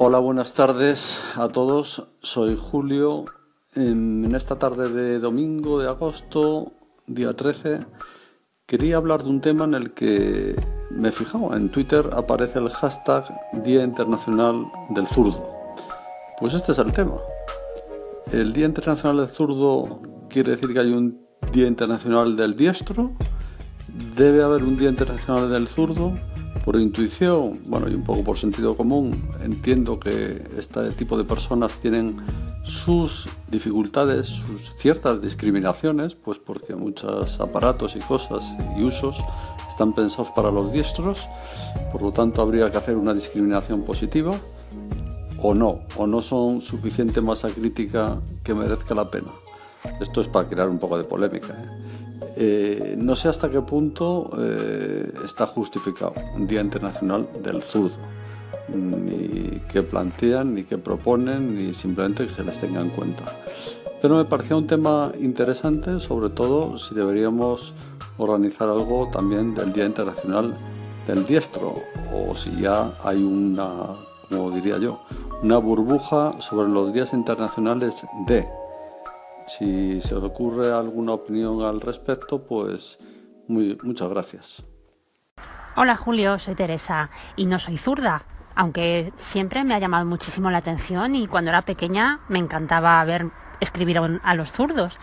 Hola, 0.00 0.20
buenas 0.20 0.54
tardes 0.54 1.18
a 1.34 1.48
todos. 1.48 2.06
Soy 2.20 2.56
Julio. 2.56 3.24
En 3.74 4.32
esta 4.36 4.56
tarde 4.56 4.92
de 4.92 5.18
domingo 5.18 5.80
de 5.80 5.88
agosto, 5.88 6.70
día 7.08 7.34
13, 7.34 7.80
quería 8.64 8.98
hablar 8.98 9.24
de 9.24 9.30
un 9.30 9.40
tema 9.40 9.64
en 9.64 9.74
el 9.74 9.90
que 9.94 10.54
me 10.90 11.08
he 11.08 11.10
fijado. 11.10 11.52
En 11.56 11.68
Twitter 11.70 12.10
aparece 12.12 12.60
el 12.60 12.70
hashtag 12.70 13.24
Día 13.64 13.82
Internacional 13.82 14.70
del 14.90 15.08
Zurdo. 15.08 15.44
Pues 16.38 16.54
este 16.54 16.70
es 16.70 16.78
el 16.78 16.92
tema. 16.92 17.16
El 18.30 18.52
Día 18.52 18.66
Internacional 18.66 19.16
del 19.16 19.34
Zurdo 19.34 20.00
quiere 20.30 20.52
decir 20.52 20.72
que 20.72 20.78
hay 20.78 20.92
un 20.92 21.26
Día 21.52 21.66
Internacional 21.66 22.36
del 22.36 22.56
Diestro. 22.56 23.14
Debe 24.16 24.44
haber 24.44 24.62
un 24.62 24.78
Día 24.78 24.90
Internacional 24.90 25.50
del 25.50 25.66
Zurdo 25.66 26.12
por 26.68 26.78
intuición, 26.78 27.58
bueno, 27.64 27.88
y 27.88 27.94
un 27.94 28.02
poco 28.02 28.22
por 28.22 28.36
sentido 28.36 28.76
común, 28.76 29.26
entiendo 29.42 29.98
que 29.98 30.42
este 30.58 30.90
tipo 30.90 31.16
de 31.16 31.24
personas 31.24 31.72
tienen 31.78 32.18
sus 32.62 33.26
dificultades, 33.50 34.26
sus 34.26 34.76
ciertas 34.76 35.22
discriminaciones, 35.22 36.14
pues 36.14 36.36
porque 36.36 36.74
muchos 36.74 37.40
aparatos 37.40 37.96
y 37.96 38.00
cosas 38.00 38.44
y 38.76 38.82
usos 38.82 39.16
están 39.70 39.94
pensados 39.94 40.28
para 40.36 40.50
los 40.50 40.70
diestros, 40.70 41.26
por 41.90 42.02
lo 42.02 42.12
tanto 42.12 42.42
habría 42.42 42.70
que 42.70 42.76
hacer 42.76 42.96
una 42.98 43.14
discriminación 43.14 43.84
positiva, 43.84 44.34
o 45.40 45.54
no, 45.54 45.80
o 45.96 46.06
no 46.06 46.20
son 46.20 46.60
suficiente 46.60 47.22
masa 47.22 47.48
crítica 47.48 48.18
que 48.44 48.52
merezca 48.52 48.94
la 48.94 49.10
pena. 49.10 49.28
Esto 50.00 50.20
es 50.20 50.28
para 50.28 50.48
crear 50.48 50.68
un 50.68 50.78
poco 50.78 50.98
de 50.98 51.04
polémica. 51.04 51.48
¿eh? 51.48 51.78
Eh, 52.40 52.94
no 52.96 53.16
sé 53.16 53.28
hasta 53.28 53.50
qué 53.50 53.60
punto 53.62 54.30
eh, 54.38 55.12
está 55.24 55.46
justificado 55.46 56.14
un 56.36 56.46
Día 56.46 56.60
Internacional 56.60 57.28
del 57.42 57.62
Zurdo, 57.62 57.96
ni 58.72 59.60
qué 59.72 59.82
plantean, 59.82 60.54
ni 60.54 60.64
qué 60.64 60.78
proponen, 60.78 61.56
ni 61.56 61.74
simplemente 61.74 62.26
que 62.26 62.34
se 62.34 62.44
les 62.44 62.60
tenga 62.60 62.80
en 62.80 62.90
cuenta. 62.90 63.24
Pero 64.00 64.16
me 64.16 64.24
parecía 64.24 64.56
un 64.56 64.68
tema 64.68 65.10
interesante, 65.20 65.98
sobre 65.98 66.28
todo 66.28 66.78
si 66.78 66.94
deberíamos 66.94 67.74
organizar 68.18 68.68
algo 68.68 69.08
también 69.12 69.54
del 69.54 69.72
Día 69.72 69.86
Internacional 69.86 70.54
del 71.08 71.26
Diestro, 71.26 71.74
o 72.14 72.36
si 72.36 72.54
ya 72.60 72.92
hay 73.02 73.20
una, 73.20 73.68
como 74.28 74.52
diría 74.52 74.78
yo, 74.78 75.00
una 75.42 75.58
burbuja 75.58 76.40
sobre 76.40 76.68
los 76.68 76.92
días 76.92 77.12
internacionales 77.12 77.94
de 78.26 78.46
si 79.48 80.00
se 80.00 80.14
os 80.14 80.24
ocurre 80.24 80.72
alguna 80.72 81.12
opinión 81.12 81.62
al 81.62 81.80
respecto, 81.80 82.46
pues 82.46 82.98
muy, 83.48 83.78
muchas 83.82 84.08
gracias. 84.08 84.64
Hola 85.76 85.96
Julio, 85.96 86.38
soy 86.38 86.54
Teresa 86.54 87.10
y 87.36 87.46
no 87.46 87.58
soy 87.58 87.76
zurda, 87.76 88.22
aunque 88.54 89.12
siempre 89.16 89.64
me 89.64 89.74
ha 89.74 89.78
llamado 89.78 90.04
muchísimo 90.04 90.50
la 90.50 90.58
atención 90.58 91.14
y 91.14 91.26
cuando 91.26 91.50
era 91.50 91.62
pequeña 91.62 92.20
me 92.28 92.38
encantaba 92.38 93.04
ver 93.04 93.30
escribir 93.60 94.00
a 94.22 94.34
los 94.34 94.52
zurdos. 94.52 94.96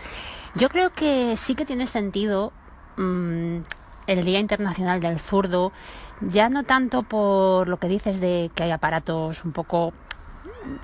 Yo 0.54 0.68
creo 0.68 0.90
que 0.90 1.36
sí 1.36 1.54
que 1.54 1.64
tiene 1.64 1.86
sentido 1.86 2.52
mm, 2.96 3.58
el 4.06 4.24
Día 4.24 4.40
Internacional 4.40 5.00
del 5.00 5.18
Zurdo, 5.18 5.72
ya 6.20 6.48
no 6.48 6.64
tanto 6.64 7.02
por 7.02 7.68
lo 7.68 7.78
que 7.78 7.88
dices 7.88 8.20
de 8.20 8.50
que 8.54 8.62
hay 8.64 8.70
aparatos 8.70 9.44
un 9.44 9.52
poco 9.52 9.92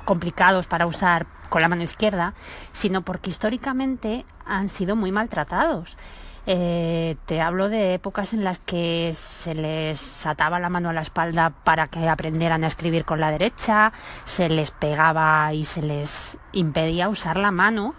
complicados 0.05 0.67
para 0.67 0.87
usar 0.87 1.27
con 1.53 1.61
la 1.61 1.69
mano 1.69 1.83
izquierda, 1.83 2.33
sino 2.73 3.03
porque 3.03 3.29
históricamente 3.29 4.25
han 4.47 4.71
sido 4.71 4.97
muy 4.97 5.13
maltratados. 5.13 5.99
Eh, 6.47 7.17
te 7.27 7.43
hablo 7.43 7.69
de 7.69 7.93
épocas 7.93 8.33
en 8.33 8.43
las 8.43 8.59
que 8.59 9.13
se 9.13 9.55
les 9.55 10.27
ataba 10.27 10.59
la 10.59 10.71
mano 10.71 10.89
a 10.89 10.93
la 10.95 11.03
espalda 11.03 11.51
para 11.51 11.89
que 11.89 12.09
aprendieran 12.09 12.65
a 12.65 12.69
escribir 12.69 13.05
con 13.05 13.21
la 13.21 13.31
derecha, 13.31 13.93
se 14.25 14.49
les 14.49 14.71
pegaba 14.71 15.53
y 15.53 15.67
se 15.67 15.83
les 15.83 16.39
impedía 16.53 17.11
usar 17.11 17.37
la 17.37 17.51
mano 17.51 17.95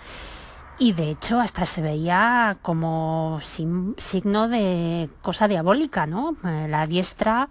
y 0.79 0.93
de 0.93 1.11
hecho 1.11 1.39
hasta 1.39 1.67
se 1.67 1.81
veía 1.81 2.57
como 2.63 3.39
signo 3.41 4.47
de 4.47 5.09
cosa 5.21 5.47
diabólica, 5.47 6.07
¿no? 6.07 6.35
Eh, 6.43 6.65
la 6.67 6.87
diestra 6.87 7.49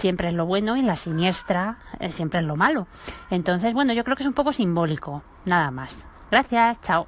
siempre 0.00 0.28
es 0.28 0.34
lo 0.34 0.46
bueno 0.46 0.76
y 0.76 0.82
la 0.82 0.96
siniestra 0.96 1.78
eh, 2.00 2.10
siempre 2.10 2.40
es 2.40 2.46
lo 2.46 2.56
malo. 2.56 2.88
Entonces, 3.30 3.74
bueno, 3.74 3.92
yo 3.92 4.02
creo 4.02 4.16
que 4.16 4.22
es 4.22 4.28
un 4.28 4.34
poco 4.34 4.52
simbólico, 4.52 5.22
nada 5.44 5.70
más. 5.70 5.98
Gracias, 6.30 6.80
chao. 6.80 7.06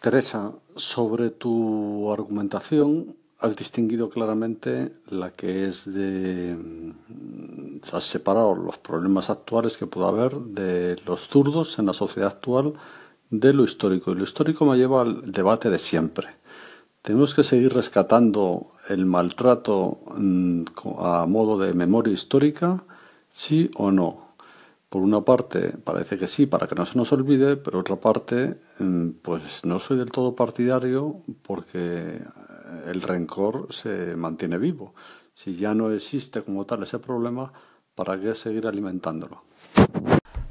Teresa, 0.00 0.52
sobre 0.76 1.30
tu 1.30 2.12
argumentación 2.12 3.16
has 3.40 3.54
distinguido 3.54 4.10
claramente 4.10 4.92
la 5.08 5.30
que 5.30 5.68
es 5.68 5.84
de... 5.84 6.56
Mm, 6.56 7.80
has 7.92 8.04
separado 8.04 8.54
los 8.56 8.78
problemas 8.78 9.30
actuales 9.30 9.76
que 9.76 9.86
puede 9.86 10.08
haber 10.08 10.34
de 10.36 10.96
los 11.06 11.28
zurdos 11.28 11.78
en 11.78 11.86
la 11.86 11.92
sociedad 11.92 12.30
actual 12.30 12.74
de 13.30 13.52
lo 13.52 13.64
histórico. 13.64 14.10
Y 14.10 14.16
lo 14.16 14.24
histórico 14.24 14.64
me 14.64 14.76
lleva 14.76 15.02
al 15.02 15.30
debate 15.30 15.70
de 15.70 15.78
siempre. 15.78 16.28
Tenemos 17.02 17.34
que 17.34 17.44
seguir 17.44 17.72
rescatando 17.72 18.72
el 18.88 19.06
maltrato 19.06 20.00
mm, 20.16 20.62
a 20.98 21.26
modo 21.26 21.58
de 21.58 21.74
memoria 21.74 22.12
histórica, 22.12 22.82
sí 23.32 23.70
o 23.76 23.90
no. 23.90 24.28
Por 24.88 25.02
una 25.02 25.20
parte 25.20 25.74
parece 25.84 26.18
que 26.18 26.26
sí, 26.26 26.46
para 26.46 26.66
que 26.66 26.74
no 26.74 26.86
se 26.86 26.96
nos 26.96 27.12
olvide, 27.12 27.56
pero 27.56 27.80
otra 27.80 27.96
parte, 27.96 28.58
mm, 28.78 29.10
pues 29.22 29.64
no 29.64 29.78
soy 29.78 29.98
del 29.98 30.10
todo 30.10 30.34
partidario 30.34 31.22
porque 31.42 32.20
el 32.86 33.02
rencor 33.02 33.68
se 33.70 34.16
mantiene 34.16 34.58
vivo. 34.58 34.94
Si 35.34 35.56
ya 35.56 35.74
no 35.74 35.90
existe 35.92 36.42
como 36.42 36.64
tal 36.64 36.82
ese 36.82 36.98
problema, 36.98 37.52
¿para 37.94 38.18
qué 38.18 38.34
seguir 38.34 38.66
alimentándolo? 38.66 39.44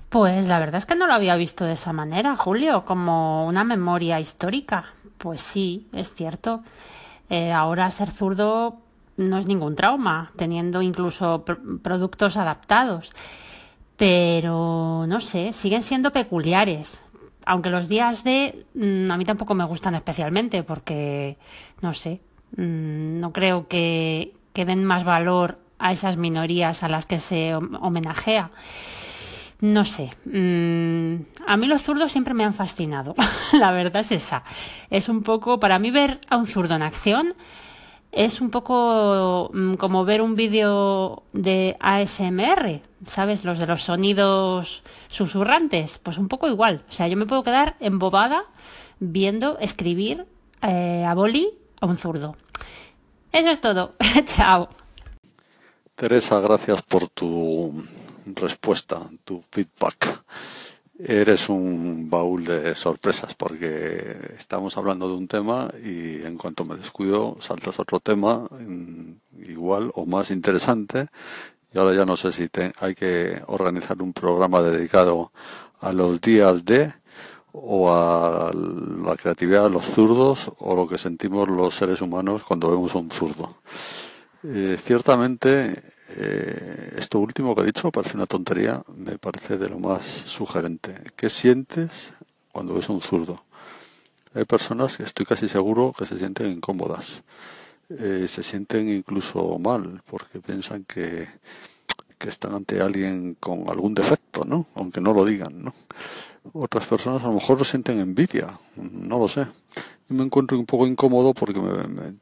Pues 0.10 0.48
la 0.48 0.60
verdad 0.60 0.76
es 0.76 0.86
que 0.86 0.96
no 0.96 1.08
lo 1.08 1.14
había 1.14 1.36
visto 1.36 1.66
de 1.66 1.74
esa 1.74 1.92
manera, 1.92 2.38
Julio, 2.38 2.86
como 2.86 3.46
una 3.46 3.64
memoria 3.64 4.20
histórica. 4.20 4.86
Pues 5.18 5.42
sí, 5.42 5.88
es 5.92 6.14
cierto. 6.14 6.64
Eh, 7.30 7.52
ahora 7.52 7.90
ser 7.90 8.12
zurdo 8.12 8.78
no 9.18 9.38
es 9.38 9.48
ningún 9.48 9.76
trauma, 9.76 10.32
teniendo 10.36 10.82
incluso 10.82 11.44
productos 11.82 12.38
adaptados. 12.38 13.12
Pero 13.98 15.06
no 15.08 15.20
sé, 15.20 15.54
siguen 15.54 15.84
siendo 15.84 16.12
peculiares. 16.12 17.02
Aunque 17.46 17.70
los 17.70 17.88
días 17.88 18.24
de 18.24 18.66
mm, 18.76 19.12
a 19.12 19.18
mí 19.18 19.26
tampoco 19.26 19.56
me 19.56 19.66
gustan 19.66 19.96
especialmente 19.96 20.64
porque, 20.64 21.38
no 21.82 21.94
sé, 21.94 22.22
mm, 22.56 23.20
no 23.20 23.34
creo 23.34 23.68
que, 23.68 24.34
que 24.54 24.66
den 24.66 24.84
más 24.84 25.04
valor 25.04 25.58
a 25.80 25.92
esas 25.92 26.18
minorías 26.18 26.84
a 26.84 26.90
las 26.90 27.06
que 27.06 27.20
se 27.20 27.56
homenajea. 27.56 28.52
No 29.60 29.86
sé. 29.86 30.12
Mm, 30.26 31.26
a 31.48 31.58
mí 31.58 31.66
los 31.66 31.82
zurdos 31.82 32.12
siempre 32.12 32.34
me 32.34 32.44
han 32.44 32.54
fascinado. 32.54 33.16
la 33.54 33.72
verdad 33.72 34.02
es 34.02 34.12
esa. 34.12 34.44
Es 34.90 35.10
un 35.10 35.24
poco, 35.24 35.60
para 35.60 35.80
mí 35.80 35.92
ver 35.92 36.20
a 36.30 36.38
un 36.38 36.46
zurdo 36.46 36.76
en 36.76 36.84
acción 36.84 37.34
es 38.12 38.42
un 38.42 38.50
poco 38.50 39.50
mm, 39.54 39.76
como 39.76 40.06
ver 40.06 40.22
un 40.22 40.36
vídeo 40.36 41.24
de 41.34 41.76
ASMR, 41.80 42.82
¿sabes? 43.06 43.44
Los 43.44 43.60
de 43.60 43.68
los 43.68 43.84
sonidos 43.84 44.84
susurrantes. 45.08 46.00
Pues 46.00 46.18
un 46.18 46.28
poco 46.28 46.48
igual. 46.48 46.84
O 46.90 46.92
sea, 46.92 47.08
yo 47.08 47.18
me 47.18 47.26
puedo 47.26 47.44
quedar 47.44 47.76
embobada 47.80 48.46
viendo 49.00 49.58
escribir 49.60 50.26
eh, 50.62 51.04
a 51.06 51.14
boli 51.14 51.50
a 51.82 51.86
un 51.86 51.98
zurdo. 51.98 52.36
Eso 53.32 53.50
es 53.50 53.62
todo. 53.62 53.94
Chao. 54.26 54.70
Teresa, 55.96 56.40
gracias 56.40 56.82
por 56.84 57.08
tu 57.10 57.84
respuesta, 58.36 59.10
tu 59.24 59.44
feedback. 59.52 60.24
Eres 61.00 61.50
un 61.50 62.10
baúl 62.10 62.46
de 62.46 62.74
sorpresas 62.74 63.36
porque 63.36 64.18
estamos 64.40 64.78
hablando 64.78 65.08
de 65.08 65.16
un 65.16 65.28
tema 65.28 65.70
y 65.84 66.24
en 66.24 66.38
cuanto 66.38 66.66
me 66.66 66.76
descuido 66.76 67.38
saltas 67.40 67.80
otro 67.80 68.00
tema 68.00 68.48
igual 69.38 69.92
o 69.94 70.08
más 70.08 70.32
interesante 70.32 71.08
y 71.72 71.78
ahora 71.78 71.94
ya 71.94 72.06
no 72.06 72.18
sé 72.18 72.32
si 72.32 72.50
hay 72.80 72.96
que 72.96 73.42
organizar 73.46 74.02
un 74.02 74.14
programa 74.14 74.62
dedicado 74.62 75.32
a 75.82 75.92
los 75.92 76.20
días 76.20 76.66
de 76.66 76.94
o 77.52 77.92
a 77.92 78.52
la 78.54 79.16
creatividad 79.16 79.64
de 79.64 79.70
los 79.72 79.86
zurdos 79.86 80.52
o 80.60 80.76
lo 80.76 80.88
que 80.88 80.98
sentimos 80.98 81.48
los 81.48 81.76
seres 81.76 82.02
humanos 82.02 82.44
cuando 82.44 82.70
vemos 82.70 82.96
un 82.96 83.10
zurdo. 83.10 83.56
Eh, 84.44 84.78
ciertamente, 84.80 85.82
eh, 86.16 86.94
esto 86.98 87.20
último 87.20 87.56
que 87.56 87.62
he 87.62 87.66
dicho 87.66 87.92
parece 87.92 88.18
una 88.18 88.28
tontería, 88.28 88.84
me 88.96 89.18
parece 89.18 89.58
de 89.58 89.68
lo 89.68 89.80
más 89.80 90.06
sugerente. 90.06 90.94
¿Qué 91.16 91.30
sientes 91.30 92.14
cuando 92.52 92.76
ves 92.76 92.90
a 92.90 92.94
un 92.94 93.02
zurdo? 93.02 93.44
Hay 94.36 94.46
personas 94.46 94.98
que 94.98 95.04
estoy 95.04 95.26
casi 95.26 95.50
seguro 95.50 95.94
que 95.98 96.06
se 96.06 96.20
sienten 96.20 96.52
incómodas, 96.52 97.24
eh, 97.90 98.28
se 98.28 98.44
sienten 98.44 98.90
incluso 98.90 99.58
mal 99.58 100.04
porque 100.06 100.40
piensan 100.40 100.84
que, 100.84 101.28
que 102.20 102.30
están 102.30 102.54
ante 102.54 102.80
alguien 102.80 103.36
con 103.40 103.68
algún 103.70 103.96
defecto, 103.96 104.46
¿no? 104.46 104.68
Aunque 104.76 105.02
no 105.02 105.14
lo 105.14 105.26
digan, 105.26 105.64
¿no? 105.64 105.74
Otras 106.54 106.86
personas 106.86 107.24
a 107.24 107.28
lo 107.28 107.34
mejor 107.34 107.66
sienten 107.66 108.00
envidia, 108.00 108.60
no 108.76 109.18
lo 109.18 109.28
sé. 109.28 109.48
Yo 110.10 110.16
me 110.16 110.24
encuentro 110.24 110.60
un 110.60 110.66
poco 110.68 110.86
incómodo 110.86 111.34
porque 111.34 111.60
me 111.60 112.14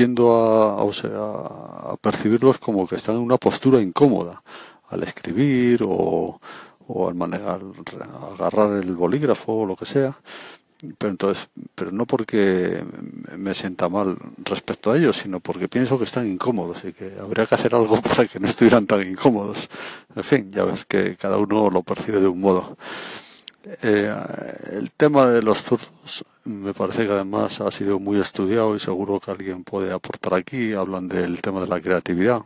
tiendo 0.00 0.32
a, 0.32 1.94
percibirlos 2.00 2.56
como 2.56 2.88
que 2.88 2.96
están 2.96 3.16
en 3.16 3.20
una 3.20 3.36
postura 3.36 3.82
incómoda, 3.82 4.42
al 4.88 5.02
escribir 5.02 5.82
o, 5.84 6.40
o 6.86 7.06
al 7.06 7.14
manejar, 7.14 7.60
agarrar 8.32 8.82
el 8.82 8.96
bolígrafo 8.96 9.52
o 9.52 9.66
lo 9.66 9.76
que 9.76 9.84
sea. 9.84 10.18
Pero 10.96 11.10
entonces, 11.10 11.50
pero 11.74 11.92
no 11.92 12.06
porque 12.06 12.82
me 13.36 13.52
sienta 13.52 13.90
mal 13.90 14.16
respecto 14.38 14.90
a 14.90 14.96
ellos, 14.96 15.18
sino 15.18 15.38
porque 15.40 15.68
pienso 15.68 15.98
que 15.98 16.04
están 16.04 16.26
incómodos 16.26 16.82
y 16.86 16.94
que 16.94 17.18
habría 17.20 17.44
que 17.44 17.56
hacer 17.56 17.74
algo 17.74 18.00
para 18.08 18.26
que 18.26 18.40
no 18.40 18.48
estuvieran 18.48 18.86
tan 18.86 19.06
incómodos. 19.06 19.68
En 20.16 20.24
fin, 20.24 20.50
ya 20.50 20.64
ves 20.64 20.86
que 20.86 21.16
cada 21.16 21.36
uno 21.36 21.68
lo 21.68 21.82
percibe 21.82 22.20
de 22.20 22.28
un 22.28 22.40
modo. 22.40 22.78
Eh, 23.82 24.10
el 24.72 24.90
tema 24.92 25.26
de 25.26 25.42
los 25.42 25.60
zurdos 25.60 26.24
me 26.50 26.74
parece 26.74 27.06
que 27.06 27.12
además 27.12 27.60
ha 27.60 27.70
sido 27.70 27.98
muy 28.00 28.18
estudiado 28.20 28.74
y 28.74 28.80
seguro 28.80 29.20
que 29.20 29.30
alguien 29.30 29.64
puede 29.64 29.92
aportar 29.92 30.34
aquí. 30.34 30.72
Hablan 30.72 31.08
del 31.08 31.40
tema 31.40 31.60
de 31.60 31.68
la 31.68 31.80
creatividad. 31.80 32.42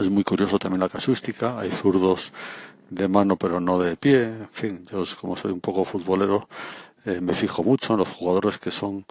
Es 0.00 0.08
muy 0.10 0.24
curioso 0.24 0.58
también 0.58 0.80
la 0.80 0.88
casuística. 0.88 1.58
Hay 1.58 1.70
zurdos 1.70 2.32
de 2.90 3.08
mano 3.08 3.36
pero 3.36 3.60
no 3.60 3.78
de 3.78 3.96
pie. 3.96 4.24
En 4.24 4.48
fin, 4.50 4.82
yo 4.90 5.04
como 5.20 5.36
soy 5.36 5.52
un 5.52 5.60
poco 5.60 5.84
futbolero 5.84 6.48
eh, 7.04 7.20
me 7.20 7.34
fijo 7.34 7.62
mucho 7.62 7.92
en 7.92 7.98
los 7.98 8.08
jugadores 8.08 8.58
que 8.58 8.70
son 8.70 9.04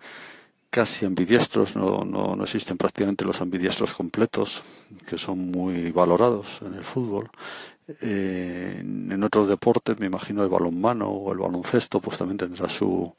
casi 0.70 1.06
ambidiestros. 1.06 1.76
No, 1.76 2.04
no, 2.04 2.36
no 2.36 2.44
existen 2.44 2.78
prácticamente 2.78 3.26
los 3.26 3.42
ambidiestros 3.42 3.94
completos 3.94 4.64
que 5.08 5.18
son 5.18 5.52
muy 5.52 5.92
valorados 5.92 6.62
en 6.62 6.74
el 6.74 6.84
fútbol 6.84 7.30
eh, 8.02 8.78
en 8.80 9.24
otros 9.24 9.48
deportes, 9.48 10.00
me 10.00 10.06
imagino 10.06 10.44
el 10.44 10.50
balonmano 10.50 11.10
o 11.10 11.32
el 11.32 11.40
baloncesto, 11.40 12.00
pues 12.00 12.18
también 12.18 12.38
tendrá 12.38 12.70
su, 12.70 13.14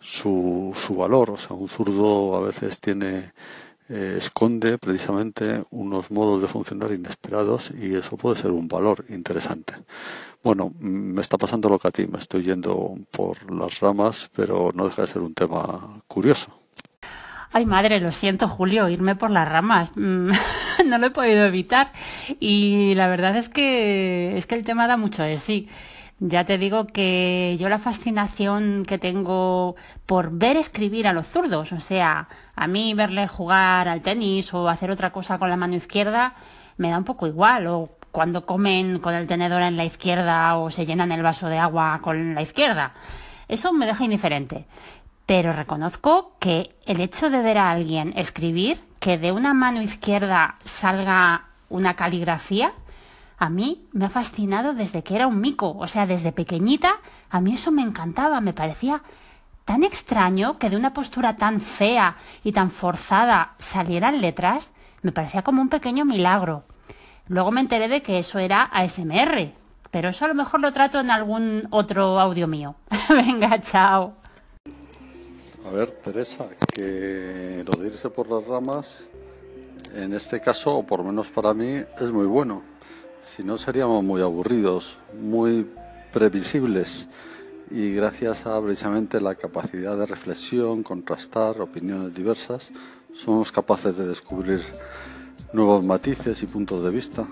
su, 0.00 0.72
su 0.74 0.96
valor. 0.96 1.30
O 1.30 1.38
sea, 1.38 1.56
un 1.56 1.68
zurdo 1.68 2.36
a 2.36 2.40
veces 2.40 2.80
tiene, 2.80 3.32
eh, 3.88 4.16
esconde 4.18 4.78
precisamente 4.78 5.62
unos 5.70 6.10
modos 6.10 6.40
de 6.40 6.48
funcionar 6.48 6.92
inesperados 6.92 7.70
y 7.70 7.94
eso 7.94 8.16
puede 8.16 8.36
ser 8.36 8.50
un 8.50 8.68
valor 8.68 9.04
interesante. 9.08 9.74
Bueno, 10.42 10.72
me 10.78 11.20
está 11.20 11.38
pasando 11.38 11.68
lo 11.68 11.78
que 11.78 11.88
a 11.88 11.90
ti, 11.90 12.06
me 12.06 12.18
estoy 12.18 12.42
yendo 12.42 12.96
por 13.10 13.50
las 13.50 13.80
ramas, 13.80 14.30
pero 14.34 14.72
no 14.74 14.86
deja 14.86 15.02
de 15.02 15.08
ser 15.08 15.22
un 15.22 15.34
tema 15.34 16.02
curioso. 16.06 16.52
Ay, 17.56 17.66
madre, 17.66 18.00
lo 18.00 18.10
siento, 18.10 18.48
Julio, 18.48 18.88
irme 18.88 19.14
por 19.14 19.30
las 19.30 19.48
ramas. 19.48 19.92
Mm, 19.94 20.32
no 20.86 20.98
lo 20.98 21.06
he 21.06 21.10
podido 21.10 21.44
evitar. 21.44 21.92
Y 22.40 22.96
la 22.96 23.06
verdad 23.06 23.36
es 23.36 23.48
que 23.48 24.36
es 24.36 24.46
que 24.46 24.56
el 24.56 24.64
tema 24.64 24.88
da 24.88 24.96
mucho 24.96 25.22
de 25.22 25.38
sí. 25.38 25.68
Ya 26.18 26.44
te 26.44 26.58
digo 26.58 26.88
que 26.88 27.56
yo 27.60 27.68
la 27.68 27.78
fascinación 27.78 28.84
que 28.84 28.98
tengo 28.98 29.76
por 30.04 30.32
ver 30.32 30.56
escribir 30.56 31.06
a 31.06 31.12
los 31.12 31.28
zurdos, 31.28 31.70
o 31.70 31.78
sea, 31.78 32.26
a 32.56 32.66
mí 32.66 32.92
verle 32.94 33.28
jugar 33.28 33.88
al 33.88 34.02
tenis 34.02 34.52
o 34.52 34.68
hacer 34.68 34.90
otra 34.90 35.12
cosa 35.12 35.38
con 35.38 35.48
la 35.48 35.56
mano 35.56 35.76
izquierda, 35.76 36.34
me 36.76 36.90
da 36.90 36.98
un 36.98 37.04
poco 37.04 37.28
igual. 37.28 37.68
O 37.68 37.98
cuando 38.10 38.46
comen 38.46 38.98
con 38.98 39.14
el 39.14 39.28
tenedor 39.28 39.62
en 39.62 39.76
la 39.76 39.84
izquierda 39.84 40.56
o 40.56 40.70
se 40.70 40.86
llenan 40.86 41.12
el 41.12 41.22
vaso 41.22 41.46
de 41.48 41.58
agua 41.58 42.00
con 42.02 42.34
la 42.34 42.42
izquierda. 42.42 42.94
Eso 43.46 43.72
me 43.72 43.86
deja 43.86 44.02
indiferente. 44.02 44.66
Pero 45.26 45.52
reconozco 45.52 46.36
que 46.38 46.76
el 46.84 47.00
hecho 47.00 47.30
de 47.30 47.40
ver 47.40 47.58
a 47.58 47.70
alguien 47.70 48.12
escribir, 48.16 48.82
que 49.00 49.18
de 49.18 49.32
una 49.32 49.54
mano 49.54 49.80
izquierda 49.80 50.56
salga 50.64 51.46
una 51.68 51.94
caligrafía, 51.94 52.72
a 53.38 53.48
mí 53.48 53.86
me 53.92 54.06
ha 54.06 54.10
fascinado 54.10 54.74
desde 54.74 55.02
que 55.02 55.16
era 55.16 55.26
un 55.26 55.40
mico, 55.40 55.76
o 55.78 55.86
sea, 55.86 56.06
desde 56.06 56.32
pequeñita, 56.32 56.96
a 57.30 57.40
mí 57.40 57.54
eso 57.54 57.72
me 57.72 57.82
encantaba, 57.82 58.40
me 58.40 58.52
parecía 58.52 59.02
tan 59.64 59.82
extraño 59.82 60.58
que 60.58 60.70
de 60.70 60.76
una 60.76 60.92
postura 60.92 61.36
tan 61.36 61.60
fea 61.60 62.16
y 62.42 62.52
tan 62.52 62.70
forzada 62.70 63.54
salieran 63.58 64.20
letras, 64.20 64.72
me 65.02 65.12
parecía 65.12 65.42
como 65.42 65.62
un 65.62 65.68
pequeño 65.68 66.04
milagro. 66.04 66.64
Luego 67.26 67.50
me 67.50 67.62
enteré 67.62 67.88
de 67.88 68.02
que 68.02 68.18
eso 68.18 68.38
era 68.38 68.64
ASMR, 68.64 69.52
pero 69.90 70.10
eso 70.10 70.26
a 70.26 70.28
lo 70.28 70.34
mejor 70.34 70.60
lo 70.60 70.72
trato 70.72 71.00
en 71.00 71.10
algún 71.10 71.66
otro 71.70 72.20
audio 72.20 72.46
mío. 72.46 72.76
Venga, 73.08 73.60
chao. 73.60 74.23
A 75.66 75.70
ver, 75.70 75.88
Teresa, 75.90 76.46
que 76.74 77.64
lo 77.66 77.80
de 77.80 77.88
irse 77.88 78.10
por 78.10 78.30
las 78.30 78.46
ramas, 78.46 79.04
en 79.94 80.12
este 80.12 80.38
caso, 80.38 80.76
o 80.76 80.86
por 80.86 81.02
menos 81.02 81.28
para 81.28 81.54
mí, 81.54 81.82
es 81.98 82.10
muy 82.12 82.26
bueno. 82.26 82.62
Si 83.22 83.42
no, 83.42 83.56
seríamos 83.56 84.04
muy 84.04 84.20
aburridos, 84.20 84.98
muy 85.18 85.66
previsibles. 86.12 87.08
Y 87.70 87.94
gracias 87.94 88.46
a 88.46 88.60
precisamente 88.60 89.22
la 89.22 89.36
capacidad 89.36 89.96
de 89.96 90.04
reflexión, 90.04 90.82
contrastar 90.82 91.58
opiniones 91.62 92.14
diversas, 92.14 92.68
somos 93.14 93.50
capaces 93.50 93.96
de 93.96 94.06
descubrir 94.06 94.60
nuevos 95.54 95.84
matices 95.84 96.42
y 96.42 96.46
puntos 96.46 96.82
de 96.82 96.90
vista 96.90 97.26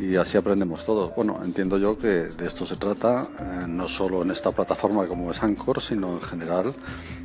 y 0.00 0.16
así 0.16 0.36
aprendemos 0.36 0.84
todo. 0.84 1.12
Bueno, 1.14 1.38
entiendo 1.44 1.76
yo 1.78 1.98
que 1.98 2.08
de 2.08 2.46
esto 2.46 2.64
se 2.64 2.76
trata, 2.76 3.28
eh, 3.38 3.66
no 3.68 3.88
solo 3.88 4.22
en 4.22 4.30
esta 4.30 4.52
plataforma 4.52 5.06
como 5.06 5.30
es 5.30 5.42
Anchor, 5.42 5.80
sino 5.80 6.14
en 6.14 6.22
general 6.22 6.72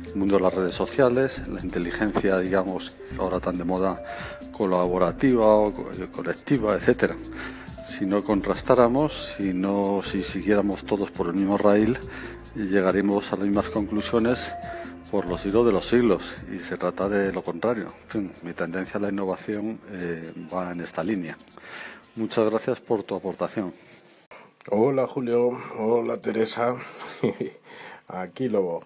el 0.06 0.14
mundo 0.14 0.36
de 0.36 0.42
las 0.42 0.54
redes 0.54 0.74
sociales, 0.74 1.42
la 1.48 1.60
inteligencia, 1.60 2.38
digamos, 2.38 2.94
ahora 3.18 3.40
tan 3.40 3.56
de 3.58 3.64
moda 3.64 4.02
colaborativa 4.52 5.46
o 5.46 5.72
colectiva, 6.12 6.74
etcétera. 6.74 7.16
Si 7.88 8.06
no 8.06 8.22
contrastáramos, 8.22 9.34
si 9.36 9.52
no, 9.54 10.02
si 10.02 10.22
siguiéramos 10.22 10.84
todos 10.84 11.10
por 11.10 11.28
el 11.28 11.34
mismo 11.34 11.56
rail, 11.56 11.96
llegaríamos 12.54 13.32
a 13.32 13.36
las 13.36 13.46
mismas 13.46 13.70
conclusiones 13.70 14.52
por 15.14 15.28
los 15.28 15.42
siglos 15.42 15.64
de 15.64 15.70
los 15.70 15.86
siglos 15.86 16.22
y 16.52 16.58
se 16.58 16.76
trata 16.76 17.08
de 17.08 17.32
lo 17.32 17.44
contrario. 17.44 17.86
mi 18.42 18.52
tendencia 18.52 18.98
a 18.98 19.00
la 19.00 19.10
innovación 19.10 19.78
eh, 19.92 20.32
va 20.52 20.72
en 20.72 20.80
esta 20.80 21.04
línea. 21.04 21.36
Muchas 22.16 22.50
gracias 22.50 22.80
por 22.80 23.04
tu 23.04 23.14
aportación. 23.14 23.72
Hola 24.72 25.06
Julio, 25.06 25.56
hola 25.78 26.16
Teresa. 26.20 26.74
Aquí 28.08 28.48
Lobo. 28.48 28.82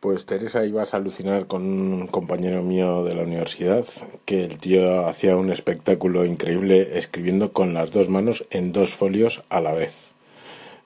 Pues 0.00 0.26
Teresa 0.26 0.64
ibas 0.64 0.92
a 0.92 0.96
alucinar 0.96 1.46
con 1.46 1.62
un 1.62 2.08
compañero 2.08 2.64
mío 2.64 3.04
de 3.04 3.14
la 3.14 3.22
universidad, 3.22 3.86
que 4.24 4.44
el 4.44 4.58
tío 4.58 5.06
hacía 5.06 5.36
un 5.36 5.52
espectáculo 5.52 6.24
increíble 6.24 6.98
escribiendo 6.98 7.52
con 7.52 7.74
las 7.74 7.92
dos 7.92 8.08
manos 8.08 8.44
en 8.50 8.72
dos 8.72 8.96
folios 8.96 9.44
a 9.50 9.60
la 9.60 9.72
vez. 9.72 9.94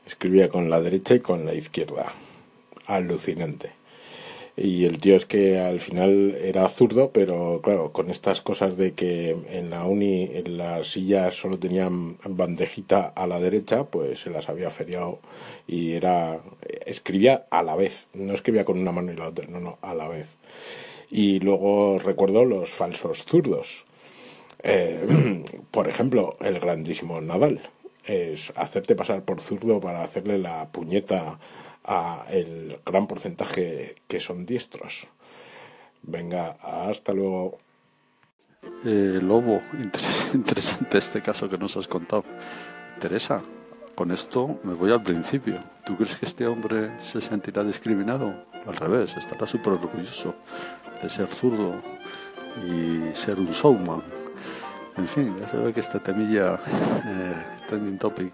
Escribía 0.07 0.51
con 0.51 0.69
la 0.69 0.83
derecha 0.83 1.15
y 1.15 1.21
con 1.21 1.47
la 1.47 1.55
izquierda. 1.55 2.13
Alucinante. 2.87 3.84
Y 4.57 4.85
el 4.85 4.99
tío 4.99 5.17
es 5.17 5.27
que 5.27 5.59
al 5.59 5.81
final 5.81 6.37
era 6.41 6.69
zurdo, 6.69 7.11
pero 7.11 7.61
claro, 7.61 7.91
con 7.91 8.09
estas 8.09 8.41
cosas 8.41 8.77
de 8.77 8.93
que 8.93 9.37
en 9.51 9.71
la 9.71 9.85
uni 9.85 10.31
en 10.33 10.59
las 10.59 10.93
sillas 10.93 11.35
solo 11.35 11.59
tenían 11.59 12.19
bandejita 12.25 13.13
a 13.17 13.27
la 13.27 13.41
derecha, 13.41 13.85
pues 13.85 14.21
se 14.21 14.31
las 14.31 14.49
había 14.49 14.71
feriado 14.71 15.19
y 15.67 15.95
era 15.95 16.41
escribía 16.87 17.47
a 17.51 17.65
la 17.65 17.75
vez, 17.75 18.07
no 18.15 18.33
escribía 18.33 18.65
con 18.65 18.79
una 18.79 18.93
mano 18.93 19.13
y 19.13 19.17
la 19.17 19.29
otra, 19.29 19.47
no, 19.49 19.59
no, 19.59 19.79
a 19.83 19.93
la 19.93 20.07
vez. 20.07 20.37
Y 21.11 21.41
luego 21.41 21.99
recuerdo 21.99 22.45
los 22.45 22.71
falsos 22.71 23.25
zurdos. 23.25 23.85
Eh, 24.63 25.45
por 25.71 25.89
ejemplo, 25.89 26.37
el 26.41 26.61
grandísimo 26.61 27.21
Nadal. 27.21 27.61
Es 28.05 28.53
hacerte 28.55 28.95
pasar 28.95 29.25
por 29.25 29.41
zurdo 29.41 29.81
para 29.81 30.03
hacerle 30.03 30.39
la 30.39 30.69
puñeta 30.71 31.39
a 31.85 32.25
el 32.31 32.79
gran 32.85 33.07
porcentaje 33.07 33.97
que 34.09 34.21
son 34.21 34.47
diestros. 34.47 35.07
Venga, 36.03 36.57
hasta 36.63 37.13
luego. 37.13 37.59
Eh, 38.85 39.19
Lobo, 39.23 39.61
interesante 40.35 40.99
este 40.99 41.23
caso 41.23 41.49
que 41.49 41.59
nos 41.59 41.77
has 41.77 41.87
contado. 41.89 42.25
Teresa, 43.01 43.43
con 43.95 44.11
esto 44.11 44.61
me 44.65 44.75
voy 44.75 44.93
al 44.93 45.03
principio. 45.03 45.63
¿Tú 45.85 45.97
crees 45.97 46.17
que 46.17 46.27
este 46.27 46.47
hombre 46.47 47.01
se 47.01 47.21
sentirá 47.21 47.63
discriminado? 47.63 48.47
Al 48.67 48.77
revés, 48.77 49.17
estará 49.17 49.47
súper 49.47 49.75
orgulloso 49.75 50.35
de 51.03 51.09
ser 51.11 51.29
zurdo 51.29 51.83
y 52.67 53.15
ser 53.15 53.39
un 53.39 53.51
showman. 53.51 54.03
En 54.97 55.09
fin, 55.09 55.37
ya 55.39 55.49
se 55.49 55.57
ve 55.57 55.73
que 55.73 55.81
esta 55.81 55.99
temilla, 55.99 56.55
eh, 57.07 57.45
trending 57.69 57.99
topic, 57.99 58.33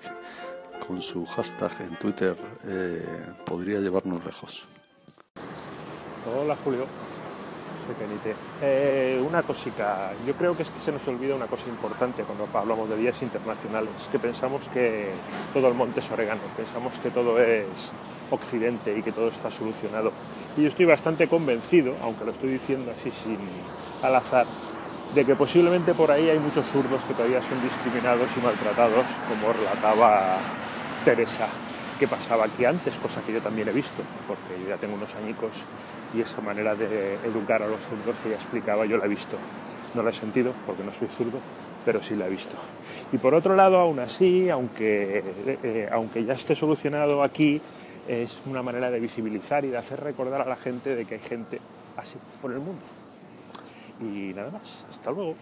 con 0.87 1.01
su 1.01 1.25
hashtag 1.27 1.71
en 1.81 1.97
Twitter 1.99 2.37
eh, 2.65 3.05
podría 3.45 3.79
llevarnos 3.79 4.25
lejos. 4.25 4.65
Hola 6.27 6.57
Julio, 6.65 6.87
soy. 7.87 8.35
Eh, 8.63 9.23
una 9.27 9.43
cosica, 9.43 10.13
yo 10.27 10.35
creo 10.35 10.57
que 10.57 10.63
es 10.63 10.71
que 10.71 10.81
se 10.81 10.93
nos 10.93 11.07
olvida 11.09 11.35
una 11.35 11.47
cosa 11.47 11.69
importante 11.69 12.23
cuando 12.23 12.49
hablamos 12.57 12.89
de 12.89 12.97
vías 12.97 13.21
internacionales, 13.23 13.91
que 14.13 14.19
pensamos 14.19 14.69
que 14.69 15.11
todo 15.53 15.69
el 15.69 15.75
monte 15.75 16.01
es 16.01 16.11
orégano, 16.11 16.41
pensamos 16.57 16.99
que 16.99 17.11
todo 17.11 17.41
es 17.41 17.91
occidente 18.31 18.97
y 18.97 19.03
que 19.03 19.13
todo 19.13 19.29
está 19.29 19.51
solucionado. 19.51 20.13
Y 20.57 20.63
yo 20.63 20.69
estoy 20.69 20.87
bastante 20.87 21.27
convencido, 21.29 21.95
aunque 22.03 22.25
lo 22.25 22.31
estoy 22.31 22.51
diciendo 22.51 22.93
así 22.97 23.11
sin 23.11 23.39
al 24.03 24.15
azar, 24.15 24.47
de 25.15 25.25
que 25.25 25.35
posiblemente 25.35 25.95
por 25.95 26.11
ahí 26.11 26.29
hay 26.29 26.39
muchos 26.39 26.67
zurdos 26.67 27.05
que 27.05 27.15
todavía 27.15 27.43
son 27.43 27.61
discriminados 27.63 28.29
y 28.37 28.41
maltratados, 28.41 29.05
como 29.29 29.53
relataba 29.53 30.39
Teresa 31.05 31.49
qué 32.01 32.09
pasaba 32.09 32.47
aquí 32.47 32.65
antes, 32.65 32.97
cosa 32.97 33.21
que 33.21 33.31
yo 33.35 33.43
también 33.43 33.69
he 33.69 33.73
visto, 33.73 34.03
porque 34.27 34.67
ya 34.67 34.79
tengo 34.79 34.95
unos 34.95 35.15
añicos 35.17 35.51
y 36.15 36.23
esa 36.23 36.41
manera 36.41 36.75
de 36.75 37.17
educar 37.17 37.63
a 37.63 37.67
los 37.67 37.79
zurdos 37.83 38.17
que 38.23 38.31
ya 38.31 38.37
explicaba 38.37 38.87
yo 38.87 38.97
la 38.97 39.05
he 39.05 39.09
visto. 39.09 39.37
No 39.95 40.03
la 40.03 40.09
he 40.09 40.13
sentido 40.15 40.55
porque 40.65 40.83
no 40.83 40.93
soy 40.93 41.09
zurdo, 41.09 41.39
pero 41.85 42.03
sí 42.03 42.17
la 42.17 42.27
he 42.27 42.31
visto. 42.31 42.57
Y 43.13 43.19
por 43.19 43.35
otro 43.35 43.55
lado, 43.55 43.79
aún 43.79 43.99
así, 43.99 44.49
aunque, 44.49 45.23
eh, 45.63 45.91
aunque 45.93 46.25
ya 46.25 46.33
esté 46.33 46.55
solucionado 46.55 47.23
aquí, 47.23 47.61
es 48.09 48.41
una 48.47 48.63
manera 48.63 48.91
de 48.91 48.99
visibilizar 48.99 49.67
y 49.67 49.69
de 49.69 49.77
hacer 49.77 50.01
recordar 50.01 50.41
a 50.41 50.47
la 50.47 50.57
gente 50.57 50.97
de 50.97 51.05
que 51.05 51.17
hay 51.17 51.21
gente 51.21 51.61
así 51.99 52.17
por 52.41 52.51
el 52.51 52.61
mundo. 52.61 52.83
Y 54.01 54.33
nada 54.33 54.51
más, 54.51 54.87
hasta 54.89 55.11
luego. 55.11 55.37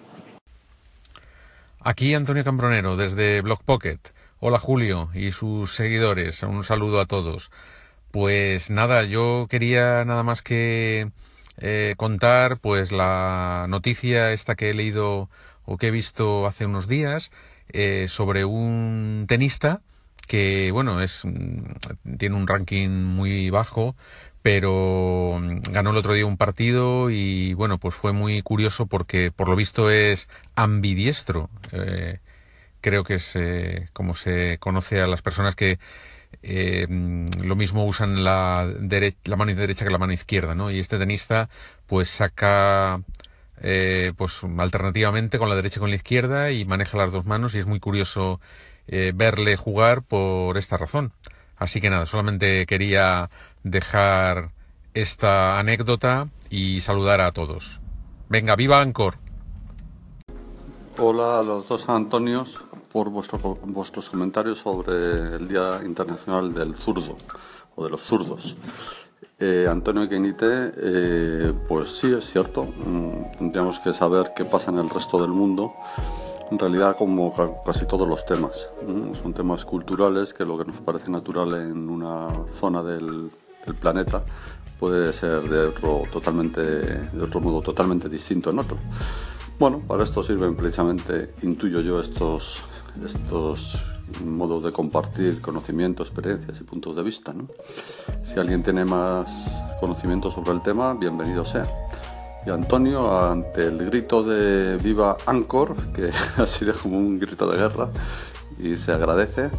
Aquí 1.81 2.15
Antonio 2.15 2.43
Cambronero 2.43 2.97
desde 2.97 3.41
Block 3.43 3.63
Pocket. 3.63 4.01
Hola 4.41 4.61
Julio 4.61 5.11
y 5.15 5.33
sus 5.33 5.75
seguidores, 5.75 6.45
un 6.45 6.63
saludo 6.63 7.01
a 7.01 7.07
todos. 7.07 7.51
Pues 8.13 8.71
nada, 8.71 9.03
yo 9.03 9.49
quería 9.51 10.05
nada 10.05 10.23
más 10.23 10.43
que 10.43 11.11
eh, 11.57 11.95
contar 11.97 12.59
pues 12.59 12.93
la 12.93 13.67
noticia 13.69 14.33
esta 14.33 14.55
que 14.55 14.71
he 14.71 14.75
leído 14.75 15.29
o 15.65 15.77
que 15.77 15.89
he 15.89 15.91
visto 15.91 16.47
hace 16.47 16.67
unos 16.67 16.87
días 16.87 17.33
eh, 17.73 18.07
sobre 18.09 18.45
un 18.45 19.25
tenista 19.27 19.81
que 20.29 20.71
bueno 20.71 21.03
es 21.03 21.25
mm, 21.25 22.17
tiene 22.17 22.37
un 22.37 22.47
ranking 22.47 22.91
muy 22.91 23.51
bajo 23.51 23.97
pero 24.43 25.41
mm, 25.41 25.73
ganó 25.73 25.91
el 25.91 25.97
otro 25.97 26.15
día 26.15 26.27
un 26.27 26.37
partido 26.37 27.11
y 27.11 27.55
bueno 27.55 27.79
pues 27.79 27.97
fue 27.97 28.13
muy 28.13 28.43
curioso 28.43 28.87
porque 28.87 29.33
por 29.33 29.49
lo 29.49 29.57
visto 29.57 29.91
es 29.91 30.29
ambidiestro 30.55 31.51
eh, 31.73 32.21
creo 32.89 33.05
que 33.05 33.15
es 33.15 33.33
eh, 33.35 33.89
como 33.93 34.15
se 34.15 34.59
conoce 34.59 35.01
a 35.01 35.07
las 35.07 35.23
personas 35.23 35.55
que 35.55 35.79
eh, 36.43 36.87
lo 37.43 37.57
mismo 37.57 37.87
usan 37.87 38.23
la, 38.25 38.71
la 39.25 39.37
mano 39.37 39.55
derecha 39.55 39.85
que 39.85 39.91
la 39.91 39.99
mano 39.99 40.13
izquierda 40.13 40.55
no 40.55 40.71
y 40.71 40.79
este 40.79 40.99
tenista 40.99 41.49
pues 41.87 42.09
saca 42.09 43.01
pues 44.17 44.43
alternativamente 44.59 45.39
con 45.39 45.49
la 45.49 45.57
derecha 45.57 45.79
y 45.79 45.81
con 45.81 45.91
la 45.91 45.97
izquierda 45.97 46.53
y 46.53 46.65
maneja 46.65 46.97
las 46.97 47.11
dos 47.11 47.27
manos 47.27 47.55
y 47.55 47.59
es 47.59 47.67
muy 47.67 47.81
curioso 47.81 48.41
eh, 48.91 49.13
verle 49.15 49.57
jugar 49.57 50.03
por 50.03 50.57
esta 50.57 50.79
razón. 50.79 51.13
Así 51.59 51.81
que 51.81 51.91
nada, 51.91 52.07
solamente 52.07 52.65
quería 52.65 53.29
dejar 53.63 54.53
esta 54.95 55.59
anécdota 55.59 56.29
y 56.49 56.81
saludar 56.81 57.21
a 57.21 57.33
todos. 57.33 57.83
Venga, 58.31 58.57
viva 58.57 58.81
Ancor. 58.81 59.17
Hola 60.97 61.41
a 61.41 61.43
los 61.43 61.69
dos 61.69 61.87
Antonios 61.89 62.59
por 62.93 63.11
vuestros 63.11 64.11
comentarios 64.11 64.59
sobre 64.59 65.37
el 65.37 65.49
Día 65.49 65.81
Internacional 65.85 66.53
del 66.53 66.75
Zurdo 66.75 67.17
o 67.77 67.85
de 67.85 67.91
los 67.91 68.01
zurdos. 68.03 68.57
Eh, 69.39 69.67
Antonio 69.71 70.09
Quenite, 70.09 70.73
eh, 70.77 71.53
pues 71.69 71.91
sí, 71.91 72.13
es 72.13 72.31
cierto, 72.31 72.65
mm, 72.65 73.39
tendríamos 73.39 73.79
que 73.81 73.93
saber 73.93 74.33
qué 74.35 74.45
pasa 74.45 74.71
en 74.71 74.79
el 74.79 74.91
resto 74.91 75.21
del 75.21 75.31
mundo 75.31 75.75
en 76.51 76.59
realidad 76.59 76.97
como 76.97 77.35
casi 77.65 77.87
todos 77.87 78.09
los 78.09 78.25
temas. 78.25 78.69
Son 79.23 79.33
temas 79.35 79.65
culturales 79.65 80.33
que 80.33 80.45
lo 80.45 80.57
que 80.59 80.65
nos 80.65 80.79
parece 80.79 81.11
natural 81.11 81.55
en 81.55 81.89
una 81.89 82.29
zona 82.59 82.83
del, 82.83 83.31
planeta 83.81 84.23
puede 84.81 85.13
ser 85.13 85.43
de 85.43 85.67
otro, 85.67 86.05
totalmente, 86.11 86.63
de 86.63 87.23
otro 87.23 87.39
modo 87.41 87.61
totalmente 87.61 88.09
distinto 88.09 88.49
en 88.49 88.61
otro. 88.61 88.79
Bueno, 89.59 89.81
para 89.87 90.05
esto 90.05 90.23
sirven 90.23 90.57
precisamente, 90.57 91.35
intuyo 91.43 91.81
yo, 91.81 92.01
estos, 92.01 92.63
estos 93.05 93.83
modos 94.25 94.65
de 94.65 94.73
compartir 94.73 95.41
conocimientos, 95.41 96.09
experiencias 96.09 96.61
y 96.61 96.65
puntos 96.65 96.97
de 96.97 97.03
vista. 97.03 97.35
Si 98.25 98.39
alguien 98.39 98.63
tiene 98.63 98.85
más 98.85 99.63
conocimiento 99.81 100.31
sobre 100.31 100.53
el 100.53 100.63
tema, 100.63 100.95
bienvenido 100.95 101.45
sea. 101.45 101.67
Y 102.47 102.51
Antonio, 102.51 103.19
ante 103.19 103.67
el 103.67 103.79
grito 103.91 104.23
de 104.23 104.77
Viva 104.79 105.17
Ancor, 105.27 105.77
que 105.93 106.11
ha 106.43 106.47
sido 106.47 106.75
como 106.75 106.99
un 106.99 107.19
grito 107.19 107.51
de 107.51 107.59
guerra 107.59 107.89
y 108.59 108.77
se 108.77 108.93
agradece, 108.93 109.51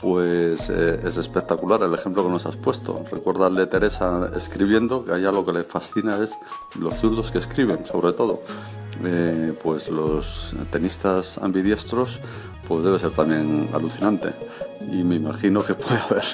pues 0.00 0.68
eh, 0.68 1.00
es 1.04 1.16
espectacular 1.16 1.82
el 1.82 1.94
ejemplo 1.94 2.22
que 2.24 2.30
nos 2.30 2.46
has 2.46 2.56
puesto. 2.56 3.04
Recuerda 3.10 3.48
de 3.50 3.66
Teresa 3.66 4.30
escribiendo, 4.36 5.04
que 5.04 5.12
a 5.12 5.16
ella 5.16 5.32
lo 5.32 5.44
que 5.44 5.52
le 5.52 5.64
fascina 5.64 6.18
es 6.22 6.30
los 6.78 6.94
zurdos 6.96 7.30
que 7.30 7.38
escriben, 7.38 7.86
sobre 7.86 8.12
todo. 8.12 8.40
Eh, 9.04 9.54
pues 9.62 9.88
los 9.88 10.54
tenistas 10.70 11.38
ambidiestros, 11.38 12.20
pues 12.66 12.84
debe 12.84 12.98
ser 12.98 13.10
también 13.10 13.68
alucinante. 13.72 14.34
Y 14.80 15.02
me 15.02 15.16
imagino 15.16 15.62
que 15.62 15.74
puede 15.74 15.98
haber 15.98 16.24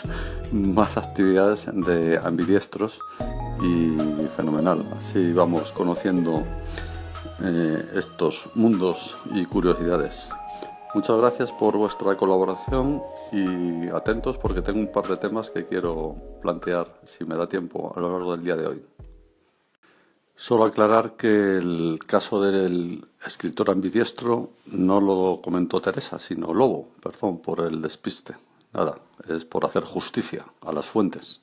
más 0.53 0.97
actividades 0.97 1.67
de 1.73 2.19
ambidiestros 2.19 2.99
y 3.63 3.97
fenomenal. 4.37 4.85
Así 4.99 5.33
vamos 5.33 5.73
conociendo 5.73 6.43
eh, 7.43 7.85
estos 7.95 8.47
mundos 8.55 9.17
y 9.35 9.45
curiosidades. 9.45 10.29
Muchas 10.95 11.17
gracias 11.17 11.53
por 11.53 11.75
vuestra 11.79 12.19
colaboración 12.19 13.03
y 13.33 13.89
atentos 13.89 14.37
porque 14.37 14.61
tengo 14.61 14.79
un 14.79 14.93
par 14.93 15.07
de 15.09 15.17
temas 15.17 15.51
que 15.51 15.65
quiero 15.65 16.17
plantear, 16.43 17.01
si 17.07 17.25
me 17.25 17.35
da 17.35 17.49
tiempo, 17.49 17.95
a 17.97 18.01
lo 18.01 18.13
largo 18.13 18.33
del 18.33 18.45
día 18.45 18.57
de 18.57 18.67
hoy. 18.67 18.85
Solo 20.37 20.65
aclarar 20.65 21.13
que 21.17 21.57
el 21.57 21.99
caso 22.07 22.43
del 22.43 23.07
escritor 23.25 23.71
ambidiestro 23.71 24.51
no 24.67 25.01
lo 25.01 25.41
comentó 25.43 25.81
Teresa, 25.81 26.19
sino 26.19 26.53
Lobo, 26.53 26.89
perdón 27.03 27.39
por 27.39 27.61
el 27.61 27.81
despiste. 27.81 28.35
Nada, 28.75 28.97
es 29.29 29.45
por 29.47 29.65
hacer 29.65 29.85
justicia 29.85 30.45
a 30.61 30.73
las 30.73 30.87
fuentes. 30.87 31.42